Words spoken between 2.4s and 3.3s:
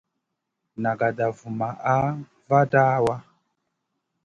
vada waʼa.